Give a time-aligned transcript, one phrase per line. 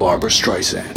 [0.00, 0.96] Barbara Streisand.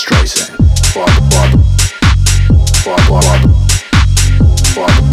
[0.00, 0.56] Streisand.
[0.94, 1.50] Barbara,
[2.84, 3.54] Barbara, Barbara, Barbara,
[4.74, 5.09] Barbara,